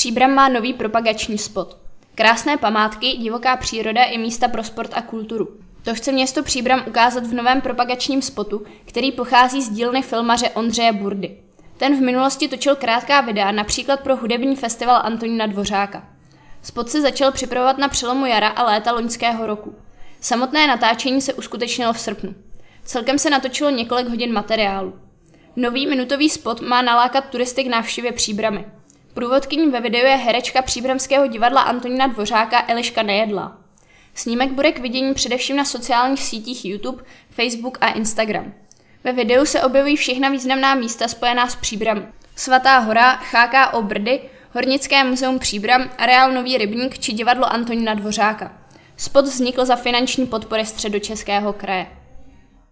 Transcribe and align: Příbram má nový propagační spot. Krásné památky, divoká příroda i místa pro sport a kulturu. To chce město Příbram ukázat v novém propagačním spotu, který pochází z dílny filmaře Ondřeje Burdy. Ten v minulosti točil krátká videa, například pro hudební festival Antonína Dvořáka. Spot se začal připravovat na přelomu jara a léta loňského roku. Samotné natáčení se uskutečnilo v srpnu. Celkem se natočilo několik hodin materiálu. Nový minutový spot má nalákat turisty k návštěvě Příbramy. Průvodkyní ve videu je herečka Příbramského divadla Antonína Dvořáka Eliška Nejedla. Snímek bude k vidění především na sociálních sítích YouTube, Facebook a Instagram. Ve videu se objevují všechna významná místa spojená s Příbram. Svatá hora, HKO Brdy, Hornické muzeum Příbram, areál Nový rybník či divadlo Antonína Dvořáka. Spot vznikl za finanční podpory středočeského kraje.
Příbram 0.00 0.34
má 0.34 0.48
nový 0.48 0.72
propagační 0.72 1.38
spot. 1.38 1.76
Krásné 2.14 2.56
památky, 2.56 3.06
divoká 3.06 3.56
příroda 3.56 4.04
i 4.04 4.18
místa 4.18 4.48
pro 4.48 4.64
sport 4.64 4.90
a 4.94 5.02
kulturu. 5.02 5.48
To 5.82 5.94
chce 5.94 6.12
město 6.12 6.42
Příbram 6.42 6.84
ukázat 6.88 7.26
v 7.26 7.34
novém 7.34 7.60
propagačním 7.60 8.22
spotu, 8.22 8.64
který 8.84 9.12
pochází 9.12 9.62
z 9.62 9.70
dílny 9.70 10.02
filmaře 10.02 10.50
Ondřeje 10.50 10.92
Burdy. 10.92 11.36
Ten 11.76 11.96
v 11.96 12.00
minulosti 12.00 12.48
točil 12.48 12.76
krátká 12.76 13.20
videa, 13.20 13.52
například 13.52 14.00
pro 14.00 14.16
hudební 14.16 14.56
festival 14.56 15.00
Antonína 15.04 15.46
Dvořáka. 15.46 16.08
Spot 16.62 16.90
se 16.90 17.00
začal 17.00 17.32
připravovat 17.32 17.78
na 17.78 17.88
přelomu 17.88 18.26
jara 18.26 18.48
a 18.48 18.64
léta 18.64 18.92
loňského 18.92 19.46
roku. 19.46 19.74
Samotné 20.20 20.66
natáčení 20.66 21.20
se 21.20 21.34
uskutečnilo 21.34 21.92
v 21.92 22.00
srpnu. 22.00 22.34
Celkem 22.84 23.18
se 23.18 23.30
natočilo 23.30 23.70
několik 23.70 24.08
hodin 24.08 24.32
materiálu. 24.32 24.94
Nový 25.56 25.86
minutový 25.86 26.30
spot 26.30 26.60
má 26.60 26.82
nalákat 26.82 27.24
turisty 27.24 27.64
k 27.64 27.68
návštěvě 27.68 28.12
Příbramy. 28.12 28.79
Průvodkyní 29.14 29.70
ve 29.70 29.80
videu 29.80 29.98
je 29.98 30.16
herečka 30.16 30.62
Příbramského 30.62 31.26
divadla 31.26 31.60
Antonína 31.60 32.06
Dvořáka 32.06 32.64
Eliška 32.68 33.02
Nejedla. 33.02 33.56
Snímek 34.14 34.50
bude 34.50 34.72
k 34.72 34.78
vidění 34.78 35.14
především 35.14 35.56
na 35.56 35.64
sociálních 35.64 36.22
sítích 36.22 36.64
YouTube, 36.64 37.04
Facebook 37.30 37.78
a 37.80 37.88
Instagram. 37.88 38.52
Ve 39.04 39.12
videu 39.12 39.44
se 39.44 39.62
objevují 39.62 39.96
všechna 39.96 40.28
významná 40.28 40.74
místa 40.74 41.08
spojená 41.08 41.48
s 41.48 41.56
Příbram. 41.56 42.06
Svatá 42.36 42.78
hora, 42.78 43.10
HKO 43.10 43.82
Brdy, 43.82 44.20
Hornické 44.52 45.04
muzeum 45.04 45.38
Příbram, 45.38 45.90
areál 45.98 46.32
Nový 46.32 46.58
rybník 46.58 46.98
či 46.98 47.12
divadlo 47.12 47.52
Antonína 47.52 47.94
Dvořáka. 47.94 48.52
Spot 48.96 49.24
vznikl 49.24 49.64
za 49.64 49.76
finanční 49.76 50.26
podpory 50.26 50.66
středočeského 50.66 51.52
kraje. 51.52 51.86